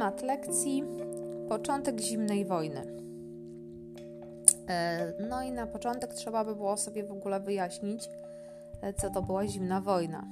[0.00, 0.84] Temat lekcji:
[1.48, 2.82] początek zimnej wojny.
[4.68, 8.08] E, no i na początek trzeba by było sobie w ogóle wyjaśnić,
[8.82, 10.26] e, co to była zimna wojna.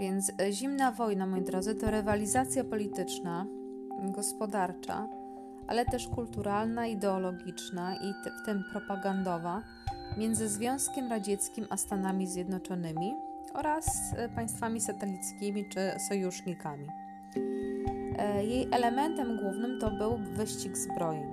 [0.00, 3.46] Więc e, zimna wojna, moi drodzy, to rywalizacja polityczna,
[4.02, 5.08] gospodarcza,
[5.66, 8.12] ale też kulturalna, ideologiczna i
[8.42, 9.62] w tym propagandowa
[10.16, 13.14] między Związkiem Radzieckim a Stanami Zjednoczonymi
[13.54, 13.86] oraz
[14.34, 16.88] państwami satelickimi czy sojusznikami.
[18.18, 21.26] E, jej elementem głównym to był wyścig zbrojeń.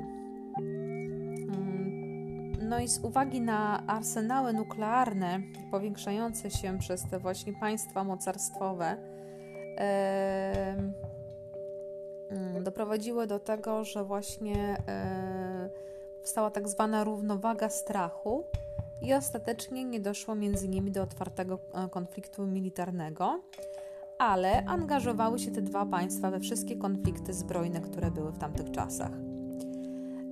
[1.47, 5.39] Mm, no i z uwagi na arsenały nuklearne
[5.71, 8.97] powiększające się przez te właśnie państwa mocarstwowe,
[12.29, 15.69] mm, doprowadziły do tego, że właśnie e,
[16.17, 18.43] powstała tak zwana równowaga strachu
[19.01, 23.39] i ostatecznie nie doszło między nimi do otwartego e, konfliktu militarnego
[24.17, 29.11] ale angażowały się te dwa państwa we wszystkie konflikty zbrojne, które były w tamtych czasach.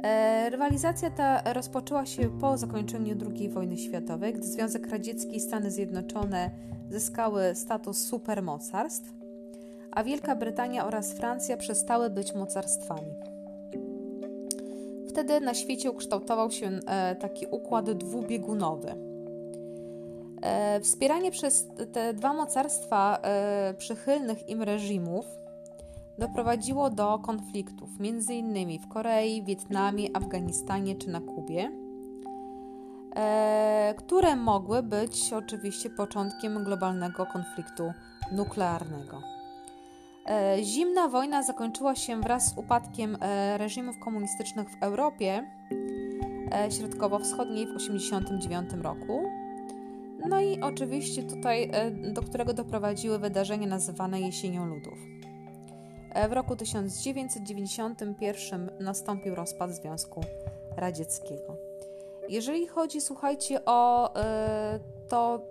[0.04, 5.72] E, rywalizacja ta rozpoczęła się po zakończeniu II wojny światowej, gdy Związek Radziecki i Stany
[5.72, 6.52] Zjednoczone
[6.90, 9.14] zyskały status supermocarstw,
[9.92, 13.14] a Wielka Brytania oraz Francja przestały być mocarstwami.
[15.10, 18.96] Wtedy na świecie ukształtował się e, taki układ dwubiegunowy–
[20.82, 25.26] wspieranie przez te dwa mocarstwa e, przychylnych im reżimów
[26.18, 28.80] doprowadziło do konfliktów, m.in.
[28.80, 31.72] w Korei, Wietnamie, Afganistanie czy na Kubie,
[33.16, 37.94] e, które mogły być oczywiście początkiem globalnego konfliktu
[38.32, 39.22] nuklearnego.
[40.64, 43.18] Zimna wojna zakończyła się wraz z upadkiem
[43.58, 45.44] reżimów komunistycznych w Europie
[46.70, 49.43] Środkowo-Wschodniej w 1989 roku
[50.30, 54.98] no i oczywiście tutaj, e, do którego doprowadziły wydarzenia nazywane jesienią ludów.
[56.10, 60.22] E, w roku 1991 nastąpił rozpad Związku
[60.78, 61.58] Radzieckiego.
[62.30, 65.42] Jeżeli chodzi, słuchajcie, o e, to,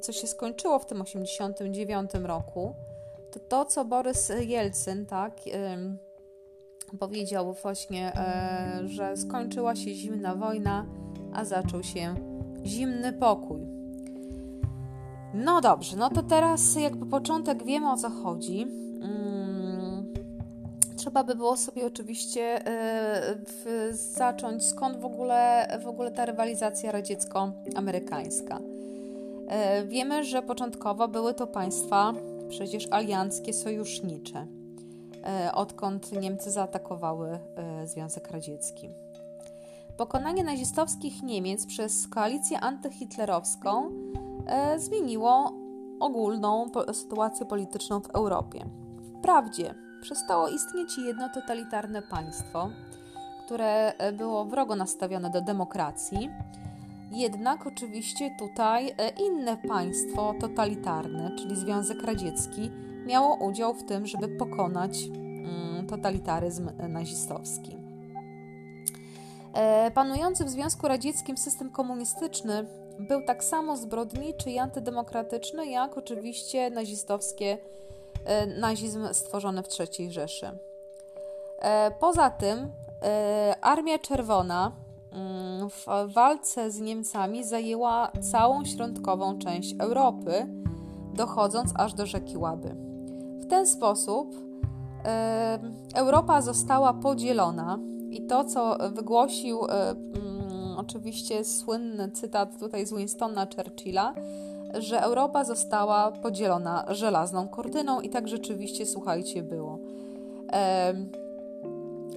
[0.00, 2.74] co się skończyło w tym 1989 roku,
[3.30, 5.40] to to, co Borys Jelcyn, tak,
[6.98, 8.12] powiedział właśnie,
[8.84, 10.86] że skończyła się zimna wojna,
[11.32, 12.14] a zaczął się
[12.64, 13.75] zimny pokój.
[15.36, 18.66] No dobrze, no to teraz jakby początek wiemy o co chodzi.
[19.00, 20.14] Hmm,
[20.96, 22.60] trzeba by było sobie oczywiście
[23.46, 28.58] w, zacząć skąd w ogóle, w ogóle ta rywalizacja radziecko-amerykańska.
[28.58, 32.12] Y, wiemy, że początkowo były to państwa
[32.48, 34.46] przecież alianckie, sojusznicze,
[35.48, 37.38] y, odkąd Niemcy zaatakowały
[37.84, 39.05] Związek Radziecki.
[39.98, 43.90] Pokonanie nazistowskich Niemiec przez koalicję antyhitlerowską
[44.46, 45.52] E, zmieniło
[46.00, 48.64] ogólną sytuację polityczną w Europie.
[49.18, 52.70] Wprawdzie przestało istnieć jedno totalitarne państwo,
[53.44, 56.30] które e, było wrogo nastawione do demokracji,
[57.12, 62.70] jednak oczywiście tutaj e, inne państwo totalitarne, czyli Związek Radziecki,
[63.06, 67.85] miało udział w tym, żeby pokonać mm, totalitaryzm nazistowski.
[69.94, 72.66] Panujący w Związku Radzieckim system komunistyczny
[72.98, 77.58] był tak samo zbrodniczy i antydemokratyczny, jak oczywiście nazistowskie,
[78.24, 80.58] e, nazizm stworzony w III Rzeszy.
[81.58, 82.72] E, poza tym
[83.02, 84.72] e, Armia Czerwona
[85.12, 90.46] mm, w walce z Niemcami zajęła całą środkową część Europy,
[91.14, 92.74] dochodząc aż do rzeki Łaby.
[93.38, 94.46] W ten sposób
[95.94, 97.78] Europa została podzielona
[98.16, 99.60] i to, co wygłosił
[100.76, 104.14] oczywiście słynny cytat tutaj z Winstona Churchilla,
[104.74, 109.78] że Europa została podzielona żelazną kortyną i tak rzeczywiście, słuchajcie, było.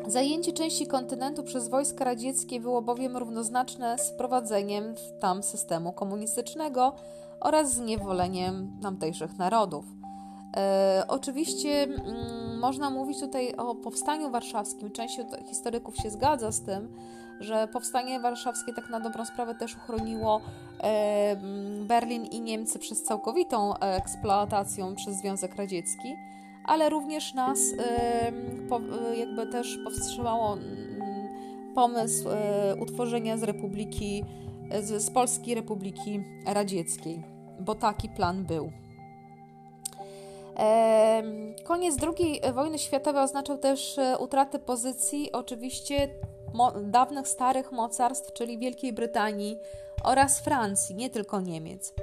[0.07, 6.93] Zajęcie części kontynentu przez wojska radzieckie było bowiem równoznaczne z wprowadzeniem tam systemu komunistycznego
[7.39, 9.85] oraz zniewoleniem tamtejszych narodów.
[10.57, 14.91] E, oczywiście mm, można mówić tutaj o powstaniu warszawskim.
[14.91, 16.95] Część historyków się zgadza z tym,
[17.39, 20.41] że powstanie warszawskie tak na dobrą sprawę też uchroniło
[20.83, 21.35] e,
[21.87, 26.15] Berlin i Niemcy przed całkowitą eksploatacją przez Związek Radziecki,
[26.65, 28.31] ale również nas e,
[29.17, 30.57] jakby też powstrzymało
[31.75, 32.27] pomysł
[32.81, 34.23] utworzenia z Republiki,
[34.81, 37.23] z Republiki Radzieckiej,
[37.59, 38.71] bo taki plan był.
[41.63, 46.09] Koniec II wojny światowej oznaczał też utratę pozycji, oczywiście
[46.83, 49.59] dawnych starych mocarstw, czyli Wielkiej Brytanii
[50.03, 51.93] oraz Francji, nie tylko Niemiec.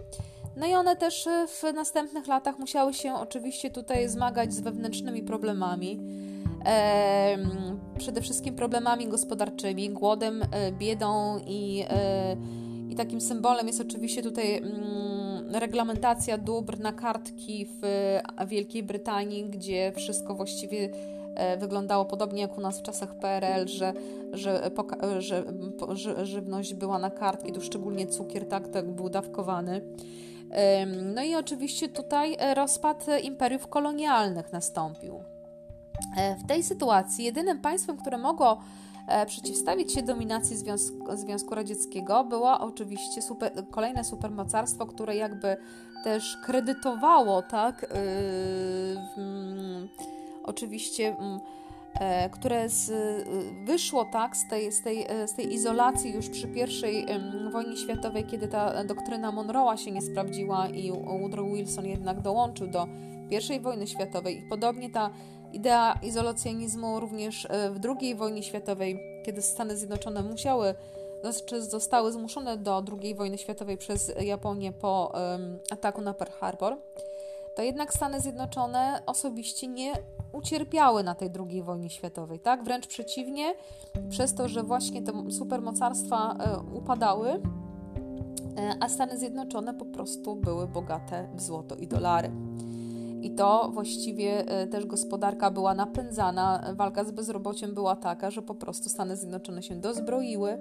[0.57, 6.01] No i one też w następnych latach musiały się oczywiście tutaj zmagać z wewnętrznymi problemami.
[7.99, 10.43] przede wszystkim problemami gospodarczymi, głodem,
[10.79, 11.85] biedą i,
[12.89, 17.83] i takim symbolem jest oczywiście tutaj mm, reglamentacja dóbr na kartki w
[18.49, 20.91] Wielkiej Brytanii, gdzie wszystko właściwie
[21.37, 23.93] E, wyglądało podobnie jak u nas w czasach PRL, że,
[24.33, 24.71] że,
[25.19, 25.45] że,
[25.93, 29.81] że żywność była na kartki, tu szczególnie cukier tak, tak był dawkowany.
[31.15, 35.21] No i oczywiście tutaj e, rozpad imperiów kolonialnych nastąpił.
[36.17, 38.61] E, w tej sytuacji jedynym państwem, które mogło
[39.27, 45.57] przeciwstawić się dominacji Związku, Związku Radzieckiego było oczywiście super, kolejne supermocarstwo, które jakby
[46.05, 47.87] też kredytowało tak,
[49.17, 49.89] yy,
[50.43, 51.41] oczywiście, mm,
[52.01, 53.25] e, które z, y,
[53.65, 57.07] wyszło tak z tej, z, tej, e, z tej izolacji już przy pierwszej
[57.53, 62.89] wojnie światowej, kiedy ta doktryna Monroe'a się nie sprawdziła i Woodrow Wilson jednak dołączył do
[63.29, 64.39] pierwszej wojny światowej.
[64.39, 65.11] I podobnie ta
[65.53, 70.75] idea izolacjonizmu również e, w II wojnie światowej, kiedy Stany Zjednoczone musiały
[71.47, 76.77] czy zostały zmuszone do II wojny światowej przez Japonię po um, ataku na Pearl Harbor,
[77.57, 79.93] to jednak Stany Zjednoczone osobiście nie
[80.33, 82.65] ucierpiały na tej II wojnie światowej, tak?
[82.65, 83.55] Wręcz przeciwnie,
[84.09, 87.41] przez to, że właśnie te supermocarstwa e, upadały, e,
[88.81, 92.31] a Stany Zjednoczone po prostu były bogate w złoto i dolary.
[93.23, 98.55] I to właściwie e, też gospodarka była napędzana, walka z bezrobociem była taka, że po
[98.55, 100.59] prostu Stany Zjednoczone się dozbroiły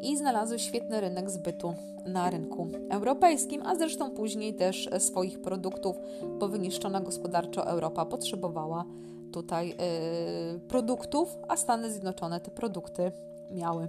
[0.00, 1.74] i znalazły świetny rynek zbytu
[2.06, 5.96] na rynku europejskim, a zresztą później też swoich produktów,
[6.38, 8.84] bo wyniszczona gospodarczo Europa potrzebowała
[9.32, 13.12] tutaj yy, produktów, a Stany Zjednoczone te produkty
[13.50, 13.88] miały,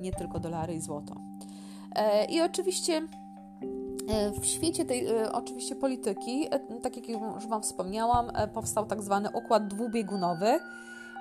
[0.00, 1.14] nie tylko dolary i złoto.
[2.28, 3.23] I oczywiście e,
[4.40, 6.48] w świecie tej e, oczywiście polityki,
[6.82, 10.60] tak jak już Wam wspomniałam, powstał tak zwany układ dwubiegunowy,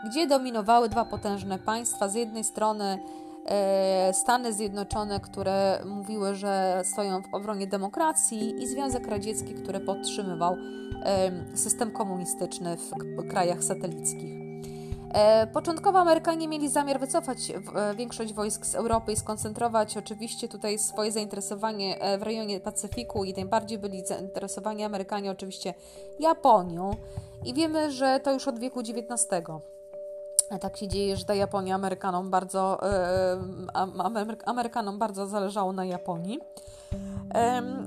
[0.05, 2.09] gdzie dominowały dwa potężne państwa.
[2.09, 2.99] Z jednej strony
[3.45, 10.57] E, Stany Zjednoczone, które mówiły, że stoją w obronie demokracji, i Związek Radziecki, który podtrzymywał
[11.55, 14.42] system komunistyczny w krajach satelickich.
[15.13, 20.79] E, początkowo Amerykanie mieli zamiar wycofać e, większość wojsk z Europy i skoncentrować oczywiście tutaj
[20.79, 25.73] swoje zainteresowanie w rejonie Pacyfiku i najbardziej byli zainteresowani Amerykanie oczywiście
[26.19, 26.95] Japonią.
[27.45, 29.27] I wiemy, że to już od wieku XIX
[30.61, 32.79] tak się dzieje, że ta Japonia Amerykanom bardzo,
[34.45, 36.39] Amerykanom bardzo zależało na Japonii.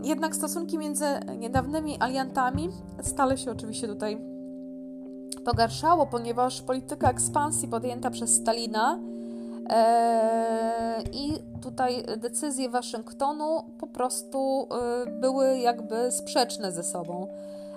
[0.03, 1.05] Jednak stosunki między
[1.39, 2.69] niedawnymi aliantami
[3.03, 4.36] stale się oczywiście tutaj
[5.47, 8.99] pogarszało, ponieważ polityka ekspansji podjęta przez Stalina
[9.71, 11.33] e, i
[11.63, 14.69] tutaj decyzje Waszyngtonu po prostu
[15.07, 17.29] e, były jakby sprzeczne ze sobą.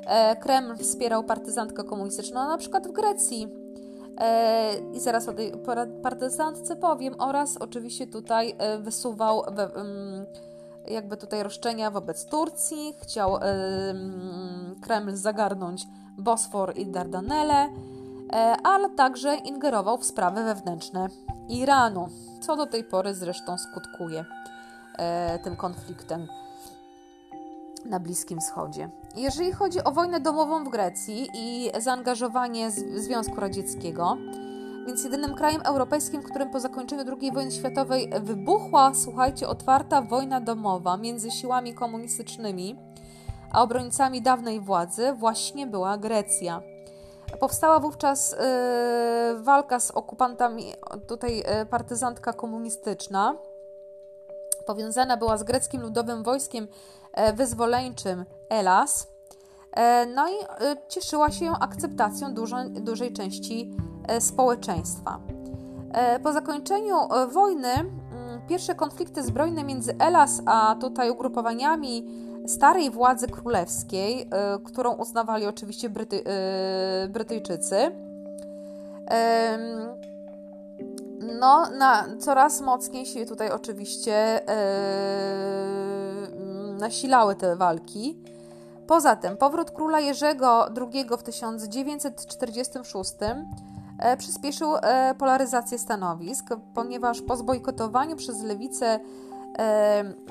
[0.06, 3.48] E, Kreml wspierał partyzantkę komunistyczną, na przykład w Grecji
[4.94, 5.52] I zaraz o tej
[6.04, 9.44] partyzantce powiem oraz oczywiście tutaj wysuwał
[10.88, 13.40] jakby tutaj roszczenia wobec Turcji, chciał
[14.82, 15.86] Kreml zagarnąć
[16.20, 17.70] Bosfor i Dardanelle,
[18.34, 21.08] e, ale także ingerował w sprawy wewnętrzne
[21.50, 22.08] Iranu,
[22.42, 24.26] co do tej pory zresztą skutkuje
[25.44, 26.28] tym konfliktem
[27.86, 28.90] na Bliskim Wschodzie.
[29.16, 34.18] Jeżeli chodzi o wojnę domową w Grecji i zaangażowanie Związku Radzieckiego,
[34.88, 40.42] więc jedynym krajem europejskim, w którym po zakończeniu II wojny światowej wybuchła, słuchajcie, otwarta wojna
[40.42, 42.76] domowa między siłami komunistycznymi
[43.54, 46.62] a obrońcami dawnej władzy, właśnie była Grecja.
[47.40, 50.74] Powstała wówczas yy, walka z okupantami,
[51.08, 53.36] tutaj yy, partyzantka komunistyczna,
[54.66, 56.68] powiązana była z greckim ludowym wojskiem
[57.14, 59.08] E, wyzwoleńczym Elas.
[59.72, 63.78] E, no i e, cieszyła się akceptacją dużej, dużej części
[64.20, 65.20] społeczeństwa.
[66.24, 66.96] Po zakończeniu
[67.32, 72.08] wojny mm, pierwsze konflikty zbrojne między Elas a tutaj ugrupowaniami
[72.48, 74.30] starej władzy królewskiej,
[74.64, 76.24] którą uznawali oczywiście Bryty,
[77.10, 77.92] Brytyjczycy,
[81.40, 84.42] no, na, coraz mocniej się tutaj oczywiście
[86.80, 88.18] nasilały te walki.
[88.88, 93.14] Poza tym powrót króla Jerzego II w 1946
[94.00, 99.00] e, przyspieszył e, polaryzację stanowisk, ponieważ po zbojkotowaniu przez lewicę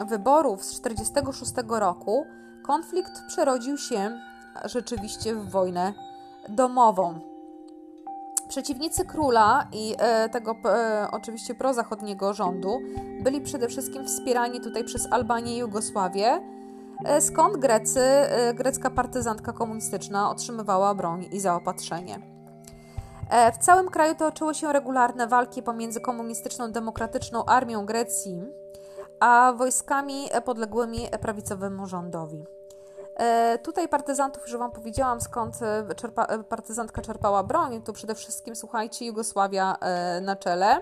[0.09, 2.27] wyborów z 1946 roku
[2.63, 4.21] konflikt przerodził się
[4.65, 5.93] rzeczywiście w wojnę
[6.49, 7.21] domową.
[8.49, 12.81] Przeciwnicy króla i e, tego e, oczywiście prozachodniego rządu
[13.23, 16.41] byli przede wszystkim wspierani tutaj przez Albanię i Jugosławię,
[17.05, 22.19] e, skąd Grecy, e, grecka partyzantka komunistyczna otrzymywała broń i zaopatrzenie.
[23.31, 28.43] E, w całym kraju toczyły się regularne walki pomiędzy komunistyczną demokratyczną armią Grecji
[29.21, 32.45] a wojskami podległymi prawicowemu rządowi.
[33.19, 37.83] E, tutaj partyzantów, już Wam powiedziałam, skąd e, czerpa, partyzantka czerpała broń.
[37.83, 39.77] Tu przede wszystkim, słuchajcie, Jugosławia
[40.23, 40.81] na czele.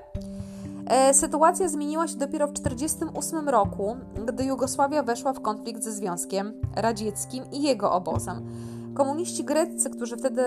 [1.12, 7.44] Sytuacja zmieniła się dopiero w 1948 roku, gdy Jugosławia weszła w konflikt ze Związkiem Radzieckim
[7.52, 8.46] i jego obozem.
[8.94, 10.42] Komuniści greccy, którzy wtedy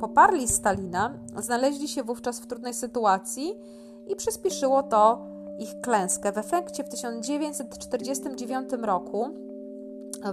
[0.00, 3.60] poparli Stalina, znaleźli się wówczas w trudnej sytuacji
[4.06, 5.26] i przyspieszyło to
[5.60, 6.32] ich klęskę.
[6.32, 9.30] W efekcie w 1949 roku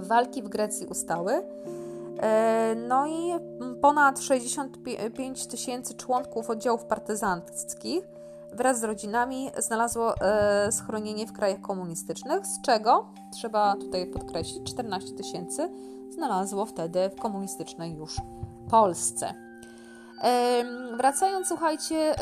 [0.02, 1.42] walki w Grecji ustały.
[2.20, 3.32] E, no i
[3.82, 8.08] ponad 65 tysięcy członków oddziałów partyzanckich
[8.52, 15.14] wraz z rodzinami znalazło e, schronienie w krajach komunistycznych, z czego trzeba tutaj podkreślić 14
[15.14, 15.68] tysięcy
[16.10, 18.16] znalazło wtedy w komunistycznej już
[18.70, 19.34] Polsce.
[20.96, 22.14] Wracając, słuchajcie,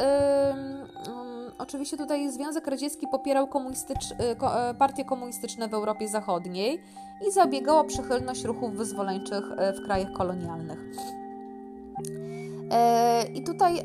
[1.59, 6.83] oczywiście tutaj Związek Radziecki popierał komunistycz, e, e, partie komunistyczne w Europie Zachodniej
[7.29, 10.79] i zabiegał o przychylność ruchów wyzwoleńczych e, w krajach kolonialnych.
[13.35, 13.83] I tutaj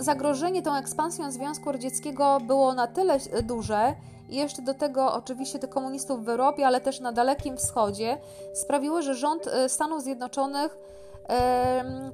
[0.00, 3.94] zagrożenie tą ekspansją Związku Radzieckiego było na tyle duże,
[4.30, 8.18] i jeszcze do tego oczywiście tych komunistów w Europie, ale też na Dalekim Wschodzie,
[8.54, 10.78] sprawiły, że rząd e, Stanów Zjednoczonych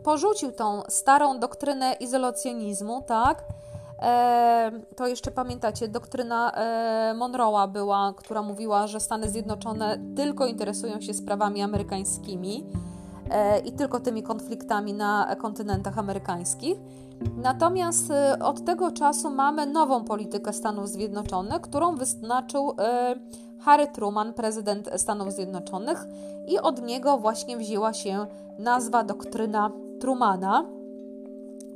[0.03, 3.45] porzucił tą starą doktrynę izolacjonizmu, tak?
[4.97, 11.15] To jeszcze pamiętacie, doktryna e, Monroe'a była, która mówiła, że Stany Zjednoczone tylko interesują się
[11.15, 12.67] sprawami amerykańskimi
[13.31, 16.79] e, i tylko tymi konfliktami na kontynentach amerykańskich.
[17.37, 18.13] Natomiast
[18.43, 22.77] od tego czasu mamy nową politykę Stanów Zjednoczonych, którą wyznaczył
[23.61, 26.07] Harry Truman, prezydent Stanów Zjednoczonych,
[26.47, 28.27] i od niego właśnie wzięła się
[28.59, 30.76] nazwa doktryna Trumana.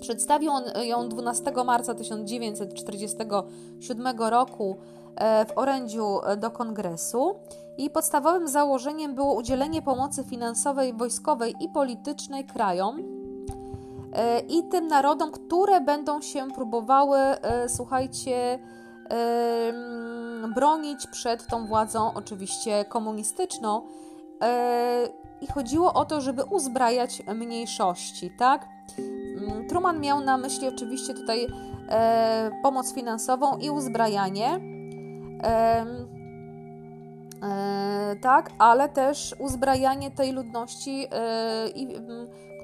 [0.01, 4.77] Przedstawił on ją 12 marca 1947 roku
[5.17, 7.35] e, w orędziu do kongresu.
[7.79, 13.21] Jej podstawowym założeniem było udzielenie pomocy finansowej, wojskowej i politycznej krajom,
[14.13, 18.59] E, i tym narodom, które będą się próbowały, e, słuchajcie,
[20.55, 23.83] bronić przed tą władzą, oczywiście komunistyczną.
[24.43, 25.09] E,
[25.41, 28.69] I chodziło o to, żeby uzbrajać mniejszości, tak?
[28.99, 31.47] Mm, Truman miał na myśli oczywiście tutaj
[32.63, 34.61] pomoc finansową i uzbrajanie.
[38.23, 41.09] tak, ale też uzbrajanie tej ludności
[41.75, 41.89] i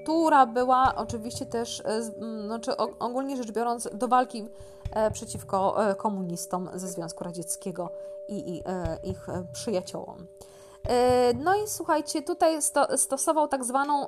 [0.06, 2.02] która była oczywiście też, e,
[2.46, 4.48] znaczy ogólnie rzecz biorąc, do walki
[4.90, 7.90] e, przeciwko e, komunistom ze Związku Radzieckiego
[8.28, 8.62] i, i
[9.10, 10.26] ich przyjaciołom.
[11.34, 14.06] No i słuchajcie, tutaj sto, stosował tak zwaną,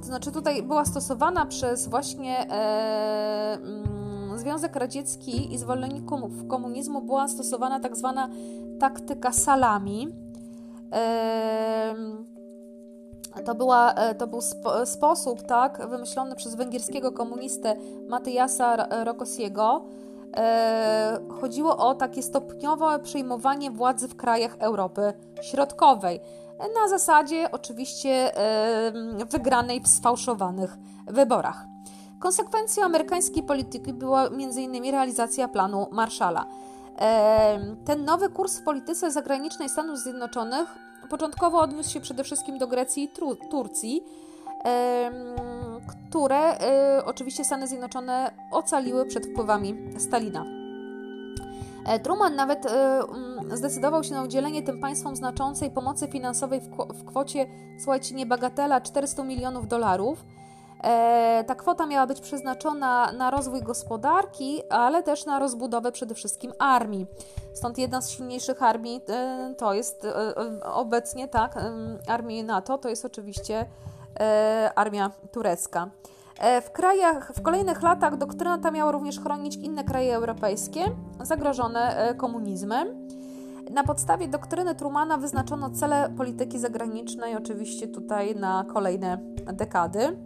[0.00, 2.46] to znaczy tutaj była stosowana przez właśnie
[4.36, 8.28] Związek Radziecki i zwolenników komunizmu była stosowana tak zwana
[8.80, 10.08] taktyka salami.
[13.44, 17.76] To, była, e, to był spo, sposób, tak, wymyślony przez węgierskiego komunistę
[18.08, 19.84] Matyjasa Rokosiego.
[20.36, 26.20] E, chodziło o takie stopniowe przejmowanie władzy w krajach Europy Środkowej.
[26.74, 28.32] Na zasadzie oczywiście
[29.30, 31.64] wygranej w sfałszowanych wyborach.
[32.18, 34.90] Konsekwencją amerykańskiej polityki była m.in.
[34.90, 36.46] realizacja planu Marshalla.
[36.98, 42.66] E, ten nowy kurs w polityce zagranicznej Stanów Zjednoczonych Początkowo odniósł się przede wszystkim do
[42.66, 43.08] Grecji i
[43.50, 44.02] Turcji,
[45.88, 50.57] które e, oczywiście Stany Zjednoczone ocaliły przed wpływami Stalina.
[51.88, 56.60] E, Truman nawet e, mm, zdecydował się na udzielenie tym państwom znaczącej pomocy finansowej
[56.94, 57.46] w kwocie,
[57.78, 60.24] słuchajcie, niebagatela 400 milionów dolarów
[60.84, 66.52] E, ta kwota miała być przeznaczona na rozwój gospodarki, ale też na rozbudowę przede wszystkim
[66.58, 67.06] armii.
[67.54, 69.00] Stąd jedna z silniejszych armii
[69.56, 70.06] to jest
[70.64, 71.54] obecnie tak,
[72.06, 73.66] armii NATO, to jest oczywiście
[74.74, 75.90] armia turecka.
[76.62, 80.80] W krajach, w kolejnych latach doktryna ta miała również chronić inne kraje europejskie
[81.20, 82.88] zagrożone komunizmem.
[83.70, 89.18] Na podstawie doktryny Trumana wyznaczono cele polityki zagranicznej, oczywiście tutaj na kolejne
[89.52, 90.18] dekady.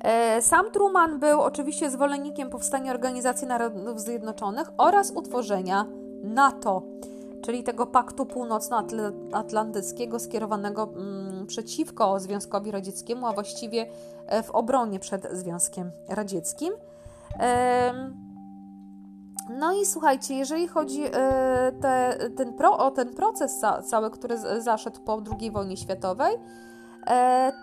[0.00, 5.86] E, sam Truman był oczywiście zwolennikiem powstania Organizacji Narodów Zjednoczonych oraz utworzenia
[6.24, 6.82] NATO,
[7.42, 13.86] czyli tego paktu północnoatlantyckiego skierowanego mm, przeciwko Związkowi Radzieckiemu, a właściwie
[14.26, 16.72] e, w obronie przed Związkiem Radzieckim.
[19.50, 21.10] No i słuchajcie, jeżeli chodzi e,
[21.80, 26.36] te, ten pro, o ten proces cały, który zaszedł po II wojnie światowej,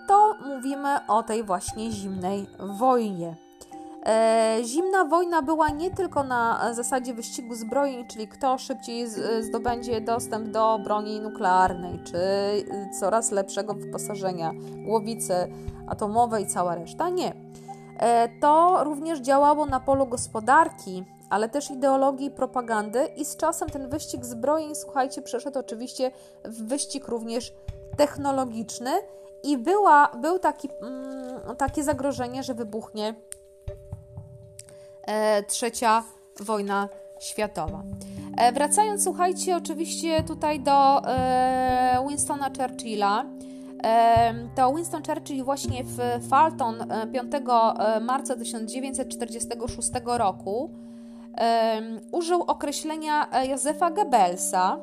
[0.08, 2.48] to mówimy o tej właśnie zimnej
[2.80, 3.49] wojnie.
[4.64, 9.08] Zimna wojna była nie tylko na zasadzie wyścigu zbrojeń, czyli kto szybciej
[9.42, 12.20] zdobędzie dostęp do broni nuklearnej, czy
[13.00, 14.52] coraz lepszego wyposażenia,
[14.86, 15.34] głowicy
[15.88, 17.10] atomowej i cała reszta.
[17.10, 17.34] Nie.
[18.42, 23.90] To również działało na polu gospodarki, ale też ideologii i propagandy, i z czasem ten
[23.90, 26.12] wyścig zbrojeń, słuchajcie, przeszedł oczywiście
[26.46, 27.54] w wyścig również
[27.98, 28.92] technologiczny,
[29.44, 33.14] i była, był taki, mm, takie zagrożenie, że wybuchnie e,
[35.48, 36.04] trzecia
[36.40, 36.90] wojna
[37.20, 37.84] światowa.
[38.38, 43.26] E, wracając, słuchajcie, oczywiście tutaj do e, Winstona Churchilla.
[43.84, 45.98] E, to Winston Churchill właśnie w
[46.30, 50.70] Falton 5 e, e, marca 1946 roku
[52.12, 54.80] użył określenia Józefa Goebbelsa,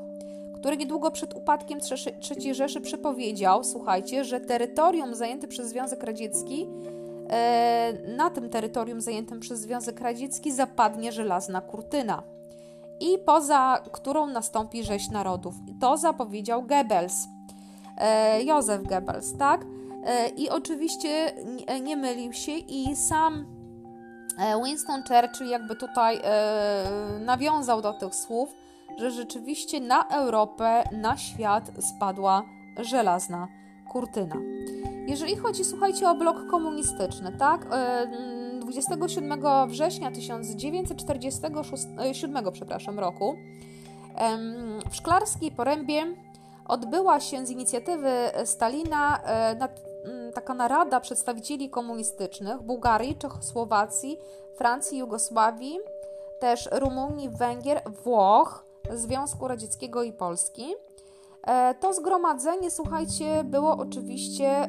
[0.56, 1.78] który niedługo przed upadkiem
[2.30, 6.95] III Rzeszy przepowiedział, słuchajcie, że terytorium zajęte przez Związek Radziecki, e,
[8.16, 12.22] na tym terytorium zajętym przez Związek Radziecki zapadnie żelazna kurtyna
[13.00, 15.54] i poza którą nastąpi rzeź narodów.
[15.80, 17.28] To zapowiedział Goebbels,
[17.98, 19.64] e, Józef Goebbels, tak?
[20.04, 21.32] E, I oczywiście
[21.82, 23.56] nie mylił się i sam
[24.64, 26.20] Winston Churchill jakby tutaj
[27.20, 28.48] nawiązał do tych słów,
[28.98, 32.42] że rzeczywiście na Europę, na świat spadła
[32.80, 33.48] żelazna
[33.92, 34.36] kurtyna.
[35.06, 37.66] Jeżeli chodzi, słuchajcie, o blok komunistyczny, tak?
[38.60, 43.36] 27 e, września 1947 e, przepraszam, roku
[44.90, 46.06] w Szklarskiej Porębie
[46.68, 48.10] odbyła się z inicjatywy
[48.44, 49.68] Stalina e,
[50.34, 54.18] taka narada przedstawicieli komunistycznych Bułgarii, Czechosłowacji,
[54.56, 55.78] Francji, Jugosławii,
[56.40, 60.74] też Rumunii, Węgier, Włoch, Związku Radzieckiego i Polski.
[61.46, 64.68] E, to zgromadzenie, słuchajcie, było oczywiście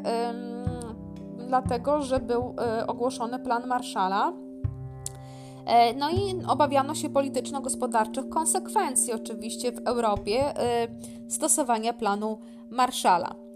[1.48, 4.34] dlatego, że był e, ogłoszony plan Marszala.
[5.66, 10.54] E, no i obawiano się polityczno-gospodarczych konsekwencji, oczywiście, w Europie
[11.30, 13.47] stosowania planu Marszala.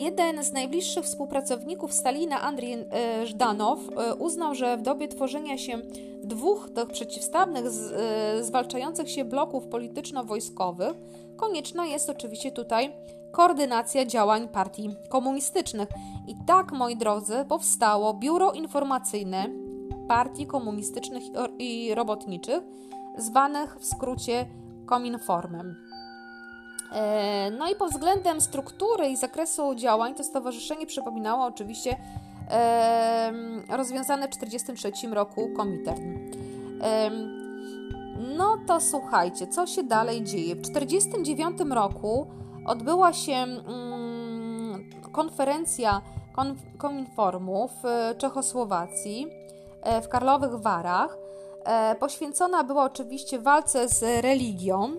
[0.00, 2.84] Jeden z najbliższych współpracowników Stalina, Andrzej
[3.24, 3.78] Żdanow,
[4.18, 5.78] uznał, że w dobie tworzenia się
[6.24, 7.64] dwóch tych przeciwstawnych,
[8.40, 10.96] zwalczających się bloków polityczno-wojskowych,
[11.36, 12.92] konieczna jest oczywiście tutaj
[13.32, 15.88] koordynacja działań partii komunistycznych.
[16.28, 19.46] I tak, moi drodzy, powstało Biuro Informacyjne
[20.08, 21.22] Partii Komunistycznych
[21.58, 22.62] i Robotniczych,
[23.18, 24.46] zwanych w skrócie
[24.86, 25.91] Kominformem.
[26.94, 31.96] E, no i pod względem struktury i zakresu działań to stowarzyszenie przypominało oczywiście
[33.68, 36.18] rozwiązane w 1943 roku Komintern.
[38.36, 40.54] No to słuchajcie, co się dalej dzieje?
[40.54, 42.26] W 1949 roku
[42.66, 46.02] odbyła się mm, konferencja
[46.78, 47.82] Kominformu w
[48.18, 49.26] Czechosłowacji,
[49.82, 51.18] e, w Karlowych Warach.
[51.64, 54.96] E, poświęcona była oczywiście walce z religią.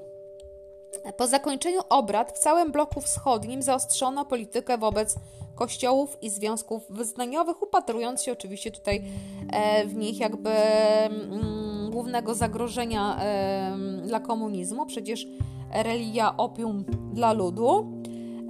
[1.17, 5.15] Po zakończeniu obrad w całym bloku wschodnim zaostrzono politykę wobec
[5.55, 9.03] kościołów i związków wyznaniowych, upatrując się oczywiście tutaj
[9.51, 14.85] e, w nich jakby mm, głównego zagrożenia e, dla komunizmu.
[14.85, 15.27] Przecież
[15.71, 18.01] religia opium dla ludu.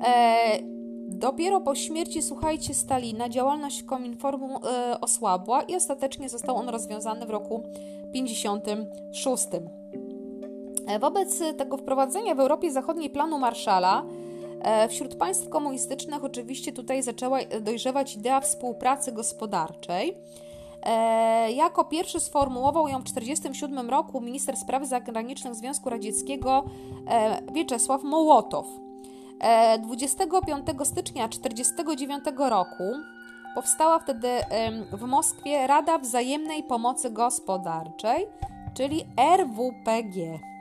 [0.05, 0.59] E,
[1.07, 4.59] dopiero po śmierci, słuchajcie, Stalina działalność Kominformu
[5.01, 7.63] osłabła i ostatecznie został on rozwiązany w roku
[8.13, 9.47] 56.
[11.00, 14.04] Wobec tego wprowadzenia w Europie Zachodniej planu Marszala
[14.63, 20.17] E, wśród państw komunistycznych oczywiście tutaj zaczęła dojrzewać idea współpracy gospodarczej.
[20.84, 26.63] E, jako pierwszy sformułował ją w 1947 roku minister spraw zagranicznych Związku Radzieckiego
[27.08, 28.65] e, Wieczesław Mołotow.
[29.80, 32.84] 25 stycznia 1949 roku
[33.56, 34.28] powstała wtedy
[34.93, 38.28] w Moskwie Rada Wzajemnej Pomocy Gospodarczej,
[38.74, 39.06] czyli
[39.38, 40.52] RWPG.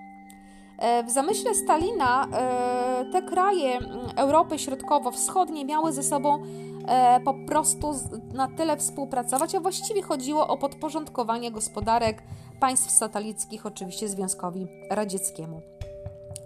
[0.83, 3.79] E, w zamyśle Stalina e, te kraje
[4.17, 6.43] Europy Środkowo-Wschodniej miały ze sobą
[6.89, 7.95] e, po prostu
[8.35, 12.23] na tyle współpracować, a właściwie chodziło o podporządkowanie gospodarek
[12.61, 15.61] państw satelickich, oczywiście Związkowi Radzieckiemu.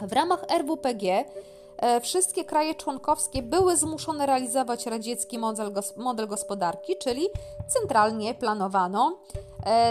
[0.00, 1.24] W ramach RWPG
[2.02, 7.26] wszystkie kraje członkowskie były zmuszone realizować radziecki model, model gospodarki, czyli
[7.68, 9.18] centralnie planowano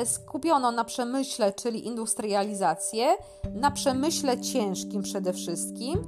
[0.06, 3.16] skupiono na przemyśle, czyli industrializację,
[3.54, 6.02] na przemyśle ciężkim przede wszystkim.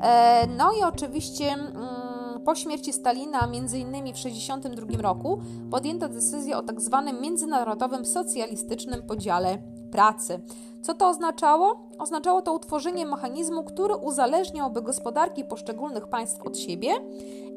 [0.00, 6.56] E, no i oczywiście mm, po śmierci Stalina, między innymi w 1962 roku, podjęto decyzję
[6.56, 9.58] o tak zwanym międzynarodowym socjalistycznym podziale
[9.92, 10.40] pracy.
[10.82, 11.90] Co to oznaczało?
[11.98, 16.92] Oznaczało to utworzenie mechanizmu, który uzależniałby gospodarki poszczególnych państw od siebie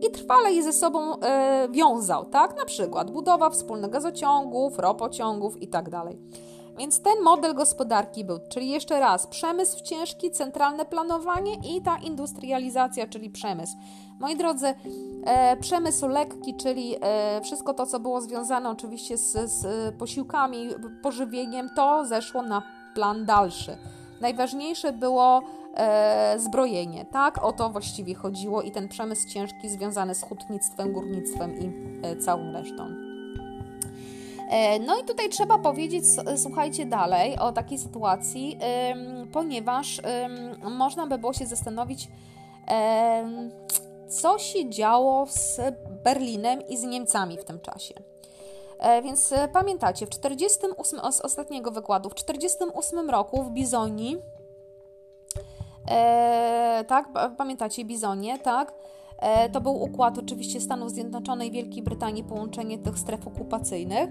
[0.02, 2.58] i trwale je ze sobą e, wiązał, tak?
[2.58, 5.92] Na przykład budowa wspólnych gazociągów, ropociągów itd.
[5.92, 6.06] Tak
[6.78, 13.08] Więc ten model gospodarki był, czyli jeszcze raz, przemysł ciężki, centralne planowanie i ta industrializacja,
[13.08, 13.74] czyli przemysł.
[14.20, 14.74] Moi drodzy,
[15.26, 20.70] e, przemysł lekki, czyli e, wszystko to, co było związane oczywiście z, z posiłkami,
[21.04, 22.64] pożywieniem, to zeszło na
[22.96, 23.78] plan dalszy.
[24.22, 25.42] Najważniejsze było
[26.38, 27.44] zbrojenie, tak?
[27.44, 31.72] O to właściwie chodziło i ten przemysł ciężki związany z hutnictwem, górnictwem i
[32.06, 32.88] e, całą resztą.
[34.50, 36.04] E, no i tutaj trzeba powiedzieć,
[36.36, 38.60] słuchajcie dalej o takiej sytuacji,
[39.34, 40.02] ponieważ
[40.62, 42.08] można by było się zastanowić,
[44.10, 45.62] co się działo z
[46.04, 47.94] Berlinem i z Niemcami w tym czasie.
[48.80, 54.18] E, więc e, pamiętacie, w 48, z ostatniego wykładu, w 48 roku w Bizonii,
[55.90, 58.74] e, tak, pamiętacie Bizonie, tak,
[59.20, 64.10] e, to był układ oczywiście Stanów Zjednoczonych i Wielkiej Brytanii, połączenie tych stref okupacyjnych.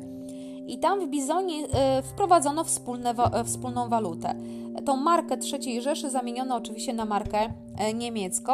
[0.67, 4.35] I tam w Bizonii e, wprowadzono wspólne, e, wspólną walutę.
[4.85, 7.53] Tą markę III Rzeszy zamieniono oczywiście na markę
[7.95, 8.53] niemiecką.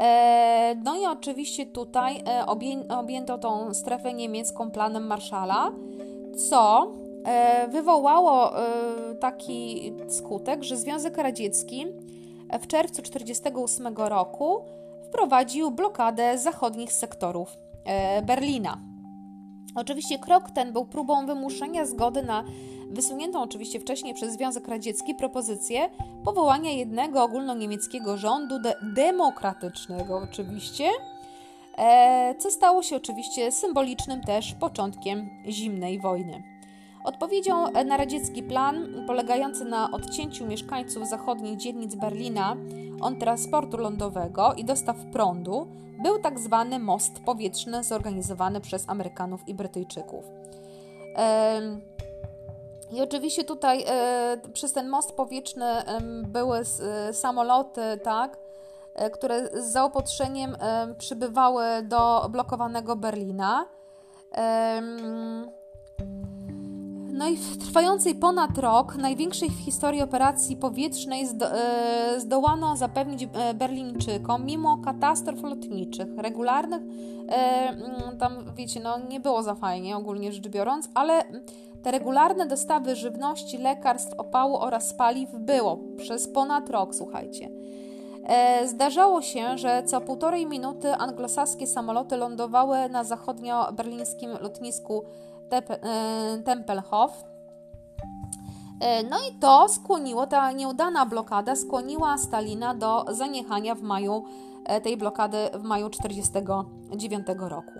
[0.00, 2.46] E, no i oczywiście tutaj e,
[2.88, 5.72] objęto tą strefę niemiecką planem Marszala,
[6.48, 6.92] co
[7.24, 8.52] e, wywołało
[9.20, 11.86] taki skutek, że Związek Radziecki
[12.60, 14.64] w czerwcu 1948 roku
[15.08, 17.56] wprowadził blokadę zachodnich sektorów
[18.22, 18.78] Berlina.
[19.74, 22.44] Oczywiście krok ten był próbą wymuszenia zgody na
[22.90, 25.90] wysuniętą oczywiście wcześniej przez Związek Radziecki propozycję
[26.24, 30.90] powołania jednego ogólnoniemieckiego rządu de demokratycznego oczywiście,
[31.78, 36.42] e, co stało się oczywiście symbolicznym też początkiem zimnej wojny.
[37.04, 42.56] Odpowiedzią na radziecki plan, polegający na odcięciu mieszkańców zachodnich dzielnic Berlina
[43.00, 45.66] od transportu lądowego i dostaw prądu,
[46.02, 50.24] był tak zwany most powietrzny zorganizowany przez Amerykanów i Brytyjczyków.
[52.92, 55.64] I oczywiście tutaj e, przez ten most powietrzny
[56.22, 58.38] były e, samoloty, tak,
[58.94, 60.56] e, które z zaopatrzeniem
[60.98, 63.66] przybywały do blokowanego Berlina.
[67.20, 73.28] No i w trwającej ponad rok, największej w historii operacji powietrznej zdo, e, zdołano zapewnić
[73.32, 76.82] e, Berlińczykom, mimo katastrof lotniczych, regularnych,
[77.28, 77.34] e,
[77.68, 81.22] mm, tam wiecie, no nie było za fajnie ogólnie rzecz biorąc, ale
[81.82, 87.50] te regularne dostawy żywności, lekarstw, opału oraz paliw było przez ponad rok, słuchajcie.
[88.64, 95.04] Zdarzało się, że co półtorej minuty anglosaskie samoloty lądowały na zachodnio-berlińskim lotnisku
[96.44, 97.24] Tempelhof.
[98.80, 104.24] E, no i to skłoniło, ta nieudana blokada skłoniła Stalina do zaniechania w maju
[104.64, 107.72] e, tej blokady w maju 1949 roku.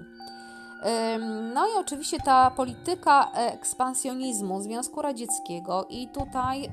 [1.54, 6.68] No i oczywiście ta polityka ekspansjonizmu Związku Radzieckiego i tutaj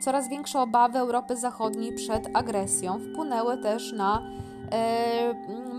[0.00, 4.45] coraz większe obawy Europy Zachodniej przed agresją wpłynęły też na E,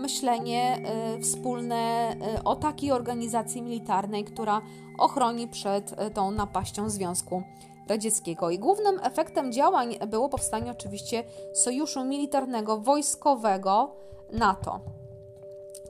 [0.08, 4.62] myślenie e, wspólne e, o takiej organizacji militarnej, która
[4.98, 7.42] ochroni przed tą napaścią Związku
[7.88, 8.50] Radzieckiego.
[8.50, 11.24] I głównym efektem działań było powstanie oczywiście
[11.54, 13.96] sojuszu militarnego, wojskowego
[14.32, 14.80] NATO,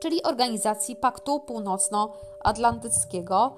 [0.01, 3.57] czyli organizacji Paktu Północnoatlantyckiego.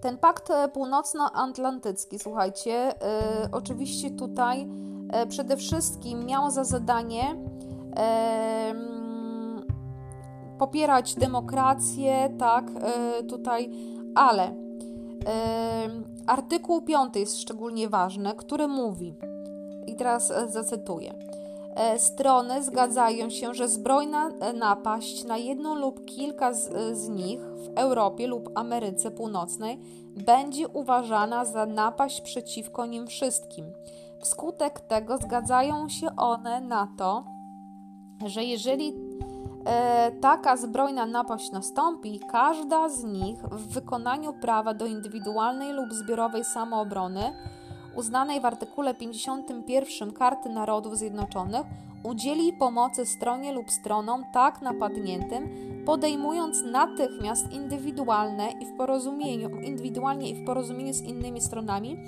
[0.00, 2.94] Ten pakt północnoatlantycki, słuchajcie,
[3.52, 4.68] oczywiście tutaj
[5.28, 7.36] przede wszystkim miał za zadanie
[10.58, 13.70] popierać demokrację, tak, e, tutaj,
[14.14, 14.54] ale
[16.26, 19.14] artykuł 5 jest szczególnie ważny, który mówi,
[19.86, 21.14] i teraz e, zacytuję.
[21.74, 27.78] E, strony zgadzają się, że zbrojna napaść na jedną lub kilka z, z nich w
[27.78, 29.78] Europie lub Ameryce Północnej
[30.24, 33.72] będzie uważana za napaść przeciwko nim wszystkim.
[34.20, 37.24] Wskutek tego zgadzają się one na to,
[38.26, 38.94] że jeżeli
[39.66, 46.44] e, taka zbrojna napaść nastąpi, każda z nich w wykonaniu prawa do indywidualnej lub zbiorowej
[46.44, 47.32] samoobrony,
[47.96, 51.66] uznanej w artykule 51 Karty Narodów Zjednoczonych,
[52.02, 55.48] udzieli pomocy stronie lub stronom tak napadniętym,
[55.86, 61.98] podejmując natychmiast indywidualne i w porozumieniu, indywidualnie i w porozumieniu z innymi stronami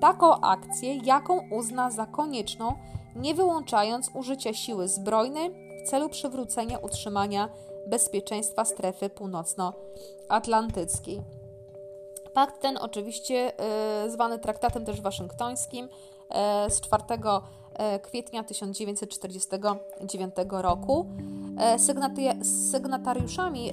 [0.00, 2.74] taką akcję, jaką uzna za konieczną
[3.16, 7.48] nie wyłączając użycia siły zbrojnej w celu przywrócenia utrzymania
[7.86, 11.22] bezpieczeństwa strefy północnoatlantyckiej.
[12.34, 13.52] Pakt ten oczywiście
[14.08, 15.88] zwany traktatem też waszyngtońskim
[16.68, 17.04] z 4
[18.02, 21.06] kwietnia 1949 roku.
[22.70, 23.70] Sygnatariuszami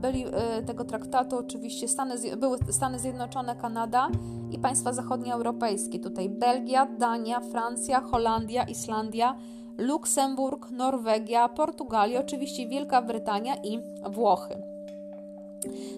[0.00, 0.24] byli
[0.66, 4.08] tego traktatu oczywiście Stany, były Stany Zjednoczone, Kanada
[4.50, 5.98] i państwa zachodnioeuropejskie.
[5.98, 9.36] Tutaj Belgia, Dania, Francja, Holandia, Islandia,
[9.78, 14.62] Luksemburg, Norwegia, Portugalia, oczywiście Wielka Brytania i Włochy.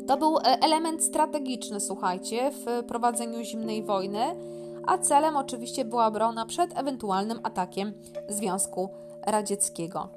[0.06, 4.20] To był e, element strategiczny, słuchajcie, w prowadzeniu zimnej wojny,
[4.86, 7.92] a celem oczywiście była obrona przed ewentualnym atakiem
[8.28, 8.90] Związku
[9.26, 10.08] Radzieckiego.